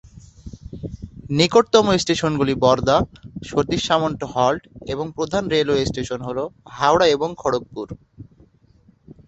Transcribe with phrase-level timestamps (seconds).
[1.29, 2.97] নিকটতম স্টেশনগুলি বরদা,
[3.43, 4.61] সতীশ সামন্ত হল্ট
[4.87, 6.39] এবং প্রধান রেলওয়ে স্টেশন হল
[6.71, 7.87] হাওড়া এবং খড়গপুর।